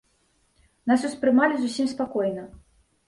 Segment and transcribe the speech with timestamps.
[0.91, 2.43] Нас успрымалі зусім спакойна.